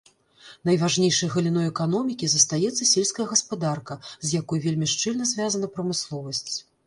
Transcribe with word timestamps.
Найважнейшай 0.69 1.29
галіной 1.33 1.67
эканомікі 1.71 2.29
застаецца 2.31 2.87
сельская 2.93 3.27
гаспадарка, 3.35 3.93
з 4.29 4.33
якой 4.41 4.63
вельмі 4.67 4.87
шчыльна 4.95 5.29
звязана 5.33 5.67
прамысловасць. 5.77 6.51